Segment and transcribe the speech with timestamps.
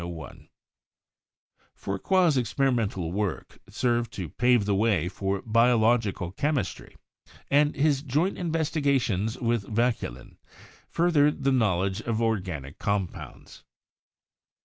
[1.75, 6.95] Fourcroy 's experimental work served to pave the way for biological chemistry,
[7.51, 10.39] and his joint investigations with Vauquelin
[10.89, 13.63] furthered the knowledge of organic compounds.